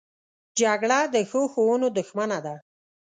جګړه 0.59 0.99
د 1.13 1.15
ښو 1.29 1.41
ښوونو 1.53 1.87
دښمنه 1.97 2.37
ده 2.45 2.55